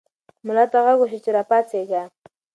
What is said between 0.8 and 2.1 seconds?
غږ وشو چې راپاڅېږه.